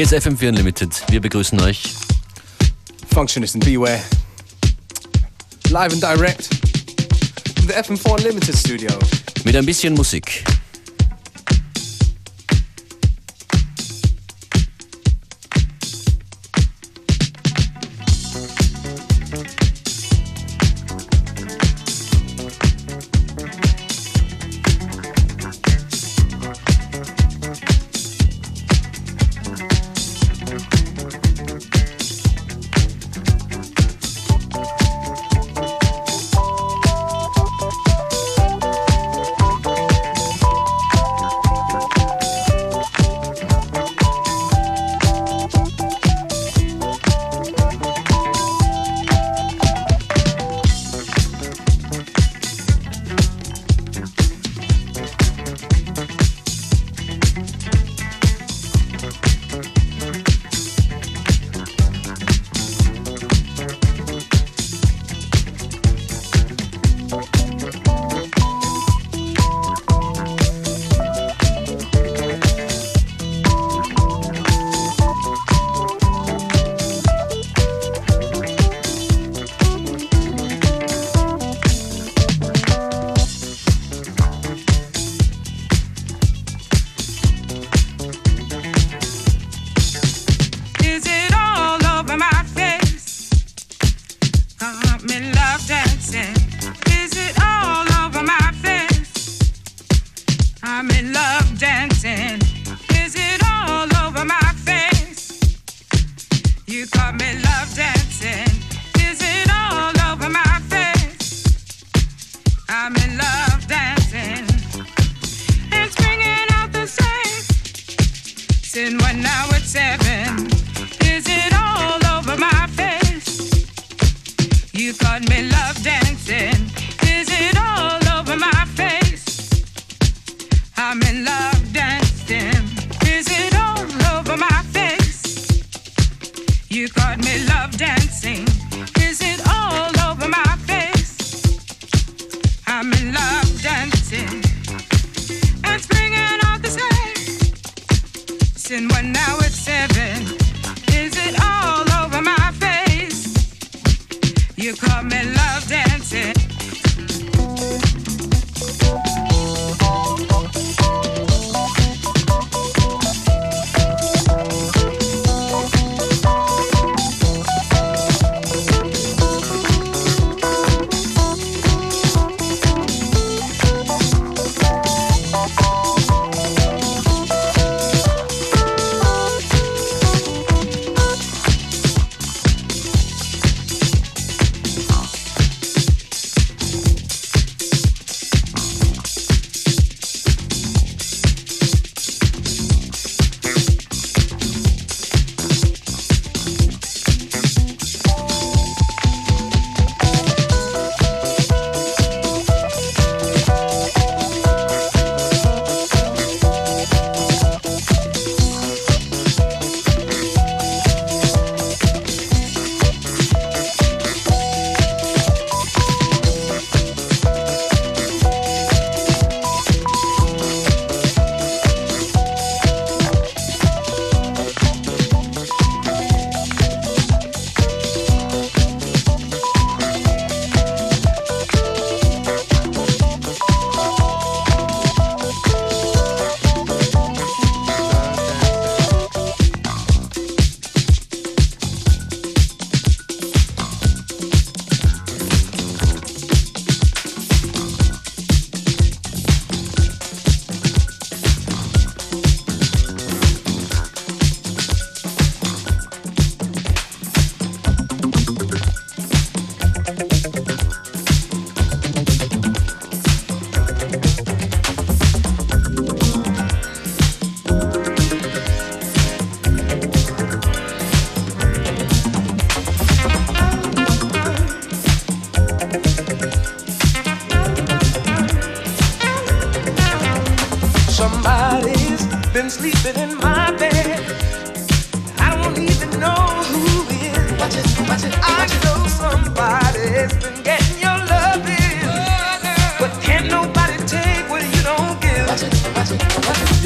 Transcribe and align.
Hier 0.00 0.06
ist 0.06 0.26
FM4 0.26 0.48
Unlimited. 0.48 1.02
Wir 1.10 1.20
begrüßen 1.20 1.60
euch. 1.60 1.92
Functionist 3.12 3.54
and 3.54 3.62
Beware. 3.66 4.00
Live 5.68 5.92
and 5.92 6.02
direct. 6.02 6.48
The 7.68 7.74
FM4 7.74 8.16
Unlimited 8.16 8.56
studio. 8.56 8.90
Mit 9.44 9.54
ein 9.56 9.66
bisschen 9.66 9.92
Musik. 9.92 10.42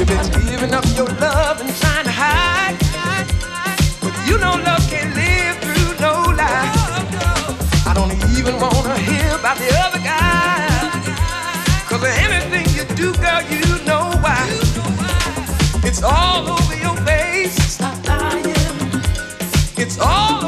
You've 0.07 0.31
been 0.31 0.47
giving 0.47 0.73
up 0.73 0.85
your 0.95 1.07
love 1.19 1.61
and 1.61 1.75
trying 1.81 2.05
to 2.05 2.11
hide. 2.11 2.77
But 4.01 4.15
you 4.27 4.37
know 4.37 4.55
love 4.67 4.83
can't 4.89 5.13
live 5.15 5.57
through 5.63 5.99
no 5.99 6.13
lie. 6.39 6.71
I 7.89 7.93
don't 7.93 8.13
even 8.37 8.59
wanna 8.59 8.97
hear 8.99 9.35
about 9.35 9.57
the 9.57 9.69
other 9.83 9.99
guy. 9.99 10.35
Anything 12.07 12.65
you 12.75 12.83
do, 12.95 13.13
girl, 13.19 13.41
you 13.49 13.83
know 13.83 14.11
why. 14.21 14.45
It's 15.83 16.03
all 16.03 16.47
over 16.49 16.75
your 16.75 16.95
face. 16.97 17.55
Stop 17.73 17.97
lying. 18.07 18.53
It's 19.75 19.97
all 19.99 20.44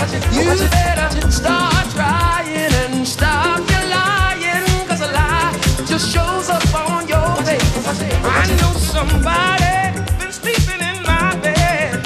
You 0.00 0.56
better 0.70 1.30
start 1.30 1.90
trying 1.90 2.72
and 2.72 3.06
stop 3.06 3.58
your 3.68 3.84
lying. 3.90 4.64
A 4.88 5.12
lie 5.12 5.52
just 5.86 6.10
shows 6.10 6.48
up 6.48 6.74
on 6.74 7.06
your 7.06 7.36
face. 7.44 7.86
I 8.24 8.46
know 8.60 8.72
somebody 8.78 10.00
been 10.18 10.32
sleeping 10.32 10.80
in 10.80 11.02
my 11.02 11.36
bed. 11.42 12.00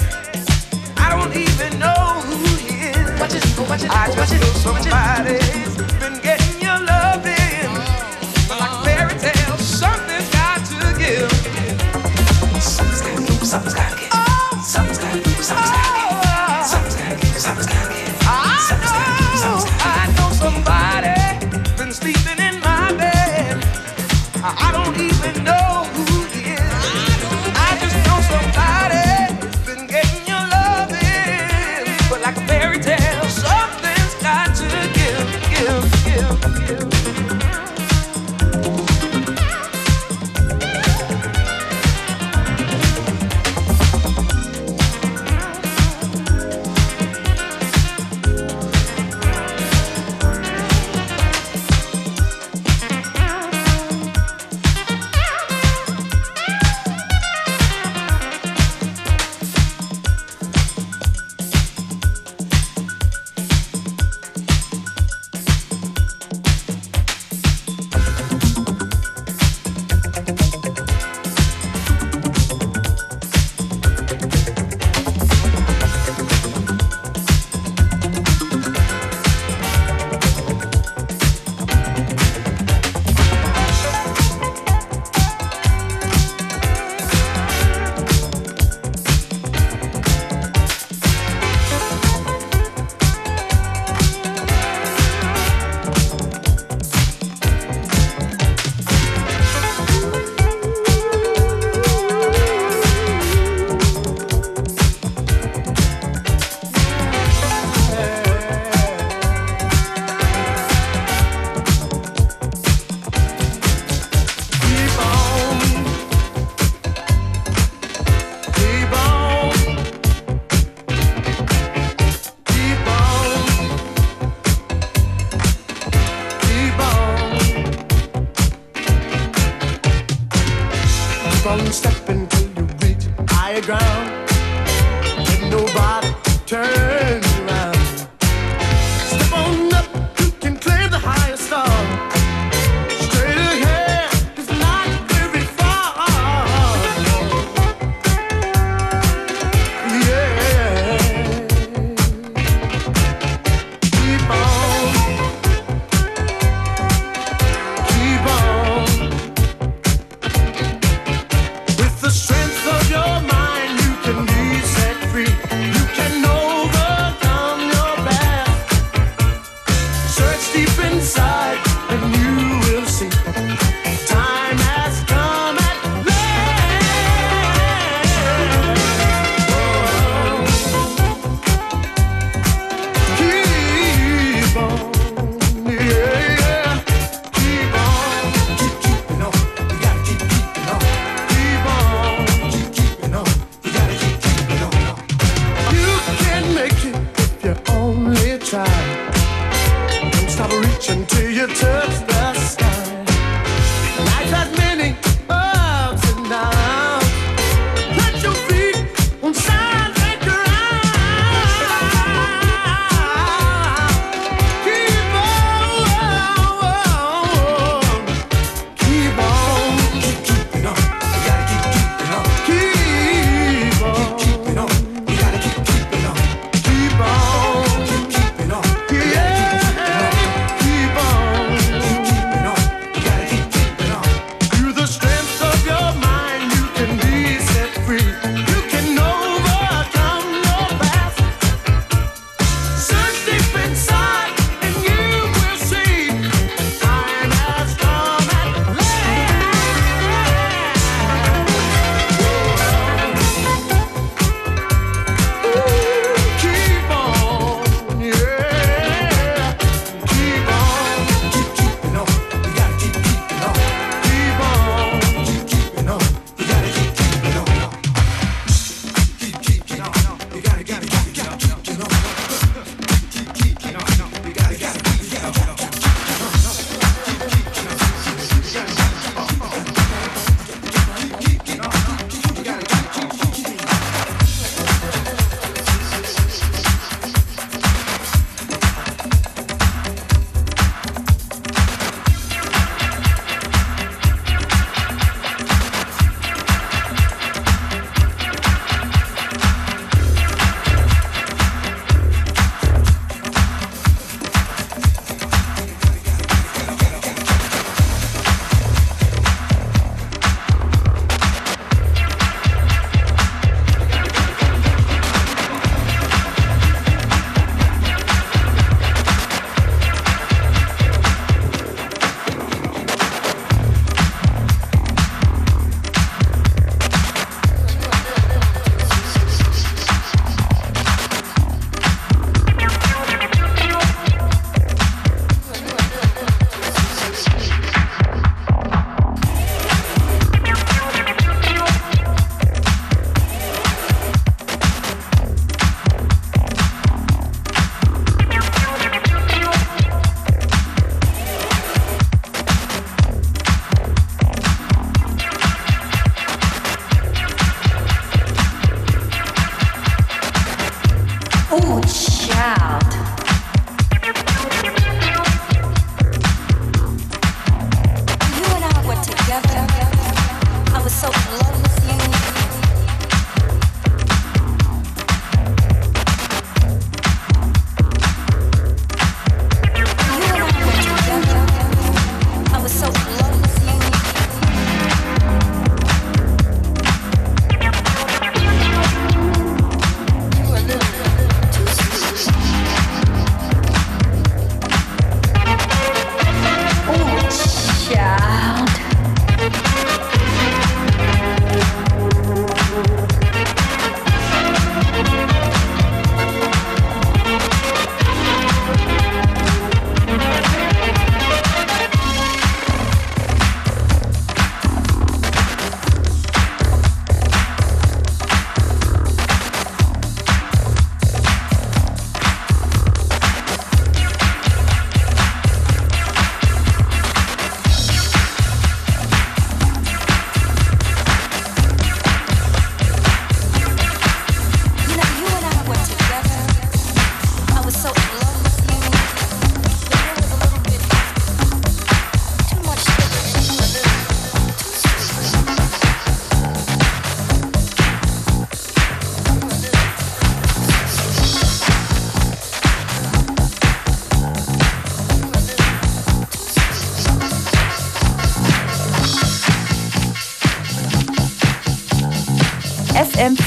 I 0.96 1.08
don't 1.08 1.36
even 1.36 1.78
know 1.78 2.20
who 2.26 2.36
he 2.56 2.88
is. 2.88 3.20
I 3.20 3.28
just 3.28 4.32
know 4.40 4.52
somebody. 4.64 5.43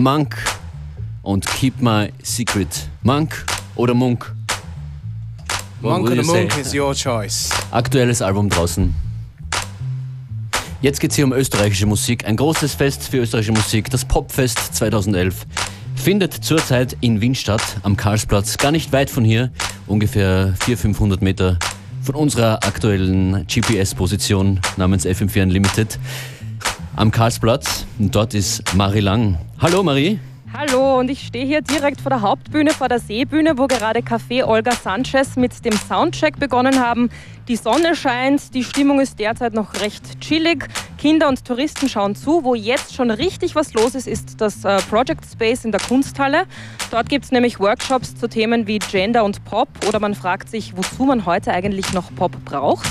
Monk 0.00 0.34
und 1.22 1.46
Keep 1.46 1.82
My 1.82 2.10
Secret. 2.22 2.88
Monk 3.02 3.44
oder 3.76 3.92
Munk? 3.92 4.34
Monk 5.82 6.10
oder 6.10 6.22
Monk 6.22 6.56
is 6.58 6.74
your 6.74 6.94
choice. 6.94 7.50
Aktuelles 7.70 8.22
Album 8.22 8.48
draußen. 8.48 8.94
Jetzt 10.80 11.00
geht 11.00 11.10
es 11.10 11.16
hier 11.16 11.26
um 11.26 11.34
österreichische 11.34 11.84
Musik. 11.84 12.24
Ein 12.24 12.36
großes 12.36 12.74
Fest 12.74 13.08
für 13.08 13.18
österreichische 13.18 13.52
Musik, 13.52 13.90
das 13.90 14.06
Popfest 14.06 14.74
2011, 14.74 15.46
findet 15.96 16.32
zurzeit 16.32 16.96
in 17.02 17.20
Wien 17.20 17.34
statt, 17.34 17.62
am 17.82 17.94
Karlsplatz, 17.94 18.56
gar 18.56 18.72
nicht 18.72 18.92
weit 18.92 19.10
von 19.10 19.22
hier, 19.22 19.50
ungefähr 19.86 20.54
400, 20.60 20.80
500 20.80 21.22
Meter 21.22 21.58
von 22.02 22.14
unserer 22.14 22.64
aktuellen 22.64 23.46
GPS-Position 23.46 24.60
namens 24.78 25.04
FM4 25.04 25.42
Unlimited 25.42 25.98
am 26.96 27.10
Karlsplatz. 27.10 27.86
Und 27.98 28.14
dort 28.14 28.34
ist 28.34 28.74
Marie 28.74 29.00
Lang. 29.00 29.38
Hallo 29.60 29.82
Marie. 29.82 30.18
Hallo 30.52 30.98
und 30.98 31.08
ich 31.08 31.28
stehe 31.28 31.46
hier 31.46 31.62
direkt 31.62 32.00
vor 32.00 32.10
der 32.10 32.22
Hauptbühne, 32.22 32.72
vor 32.72 32.88
der 32.88 32.98
Seebühne, 32.98 33.56
wo 33.56 33.68
gerade 33.68 34.00
Café 34.00 34.44
Olga 34.44 34.72
Sanchez 34.72 35.36
mit 35.36 35.64
dem 35.64 35.72
Soundcheck 35.72 36.40
begonnen 36.40 36.80
haben. 36.80 37.08
Die 37.46 37.54
Sonne 37.54 37.94
scheint, 37.94 38.52
die 38.52 38.64
Stimmung 38.64 38.98
ist 39.00 39.20
derzeit 39.20 39.54
noch 39.54 39.74
recht 39.80 40.20
chillig. 40.20 40.66
Kinder 40.98 41.28
und 41.28 41.44
Touristen 41.44 41.88
schauen 41.88 42.16
zu. 42.16 42.42
Wo 42.42 42.56
jetzt 42.56 42.94
schon 42.94 43.12
richtig 43.12 43.54
was 43.54 43.74
los 43.74 43.94
ist, 43.94 44.08
ist 44.08 44.40
das 44.40 44.64
äh, 44.64 44.78
Project 44.90 45.24
Space 45.24 45.64
in 45.64 45.70
der 45.70 45.80
Kunsthalle. 45.80 46.42
Dort 46.90 47.08
gibt 47.08 47.26
es 47.26 47.30
nämlich 47.30 47.60
Workshops 47.60 48.16
zu 48.16 48.28
Themen 48.28 48.66
wie 48.66 48.80
Gender 48.80 49.22
und 49.22 49.44
Pop 49.44 49.68
oder 49.86 50.00
man 50.00 50.16
fragt 50.16 50.48
sich, 50.50 50.76
wozu 50.76 51.04
man 51.04 51.26
heute 51.26 51.52
eigentlich 51.52 51.92
noch 51.92 52.12
Pop 52.16 52.32
braucht. 52.44 52.88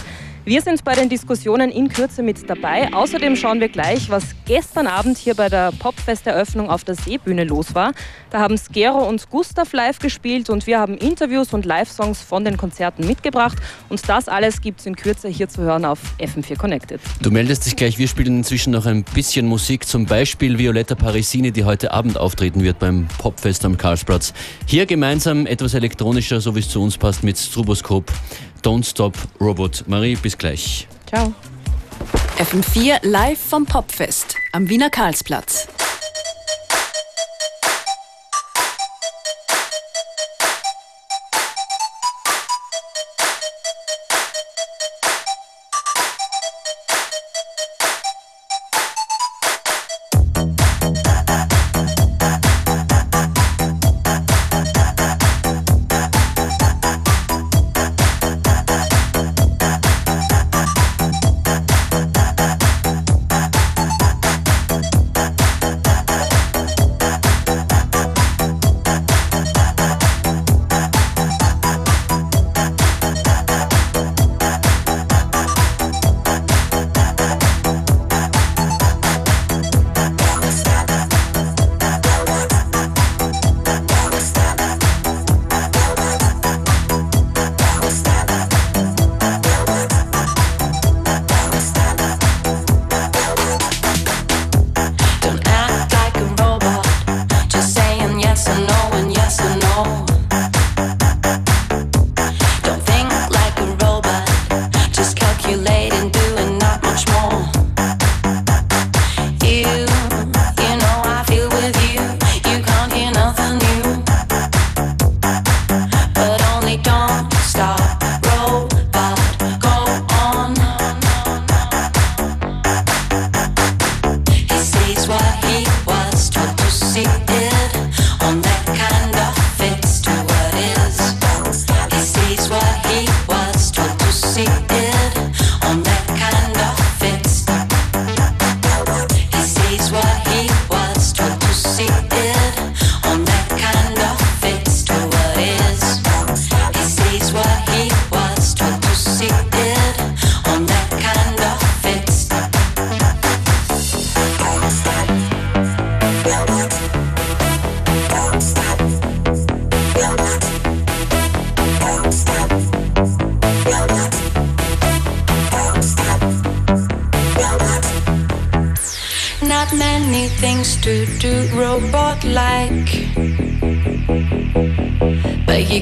Wir 0.50 0.64
sind 0.64 0.84
bei 0.84 0.96
den 0.96 1.10
Diskussionen 1.10 1.70
in 1.70 1.90
Kürze 1.90 2.24
mit 2.24 2.50
dabei. 2.50 2.92
Außerdem 2.92 3.36
schauen 3.36 3.60
wir 3.60 3.70
gleich, 3.70 4.10
was 4.10 4.24
gestern 4.46 4.88
Abend 4.88 5.20
hier 5.20 5.36
bei 5.36 5.48
der 5.48 5.72
Popfest-Eröffnung 5.72 6.72
auf 6.72 6.84
der 6.84 6.96
Seebühne 6.96 7.44
los 7.44 7.76
war. 7.76 7.92
Da 8.32 8.40
haben 8.40 8.58
Skero 8.58 9.08
und 9.08 9.30
Gustav 9.30 9.72
live 9.74 10.00
gespielt 10.00 10.50
und 10.50 10.66
wir 10.66 10.80
haben 10.80 10.98
Interviews 10.98 11.54
und 11.54 11.66
Live-Songs 11.66 12.24
von 12.24 12.46
den 12.46 12.58
Konzerten 12.58 13.06
mitgebracht. 13.06 13.60
Und 13.90 14.10
das 14.10 14.28
alles 14.28 14.60
gibt 14.60 14.80
es 14.80 14.88
in 14.88 14.96
Kürze 14.96 15.28
hier 15.28 15.50
zu 15.50 15.62
hören 15.62 15.86
auf 15.86 16.00
FM4 16.18 16.58
Connected. 16.58 17.00
Du 17.22 17.30
meldest 17.30 17.68
dich 17.68 17.76
gleich, 17.76 18.00
wir 18.00 18.08
spielen 18.08 18.38
inzwischen 18.38 18.72
noch 18.72 18.88
ein 18.88 19.04
bisschen 19.04 19.46
Musik, 19.46 19.86
zum 19.86 20.08
Beispiel 20.08 20.58
Violetta 20.58 20.96
Parisini, 20.96 21.52
die 21.52 21.64
heute 21.64 21.92
Abend 21.92 22.18
auftreten 22.18 22.64
wird 22.64 22.80
beim 22.80 23.08
Popfest 23.20 23.66
am 23.66 23.78
Karlsplatz. 23.78 24.34
Hier 24.66 24.88
gemeinsam 24.88 25.46
etwas 25.46 25.76
elektronischer, 25.76 26.42
so 26.42 26.56
wie 26.56 26.62
es 26.62 26.70
zu 26.70 26.82
uns 26.82 26.98
passt, 26.98 27.24
mit 27.24 27.38
Stroboskop. 27.38 28.12
Don't 28.62 28.86
Stop 28.86 29.18
Robot. 29.40 29.84
Marie, 29.88 30.16
bis 30.16 30.38
gleich. 30.38 30.88
Ciao. 31.08 31.34
FM4 32.38 33.00
live 33.06 33.40
vom 33.40 33.66
Popfest 33.66 34.36
am 34.54 34.70
Wiener 34.70 34.90
Karlsplatz. 34.90 35.68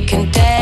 can 0.05 0.31
dance. 0.31 0.56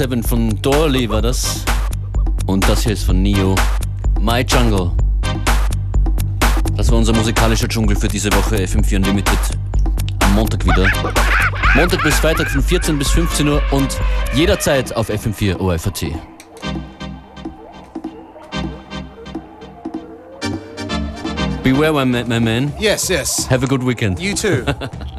Now 0.00 0.06
97 0.06 0.26
von 0.26 0.62
Dorley 0.62 1.10
war 1.10 1.20
das. 1.20 1.62
Und 2.46 2.66
das 2.66 2.84
hier 2.84 2.94
ist 2.94 3.04
von 3.04 3.20
Neo. 3.20 3.54
My 4.18 4.40
Jungle. 4.40 4.92
Das 6.74 6.90
war 6.90 6.96
unser 6.96 7.12
musikalischer 7.12 7.68
Dschungel 7.68 7.94
für 7.94 8.08
diese 8.08 8.32
Woche. 8.32 8.56
FM4 8.56 8.96
Unlimited. 8.96 9.38
Am 10.20 10.34
Montag 10.36 10.64
wieder. 10.64 10.86
Montag 11.74 12.02
bis 12.02 12.14
Freitag 12.14 12.48
von 12.50 12.62
14 12.62 12.98
bis 12.98 13.10
15 13.10 13.46
Uhr 13.46 13.62
und 13.72 13.94
jederzeit 14.32 14.96
auf 14.96 15.10
FM4 15.10 15.58
OFAT. 15.58 16.06
Beware, 21.62 22.06
my, 22.06 22.24
my 22.24 22.40
man. 22.40 22.72
Yes, 22.78 23.06
yes. 23.10 23.46
Have 23.50 23.62
a 23.62 23.68
good 23.68 23.82
weekend. 23.82 24.18
You 24.18 24.34
too. 24.34 24.64